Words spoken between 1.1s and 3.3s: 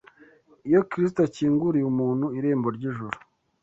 akinguriye umuntu irembo ry’ijuru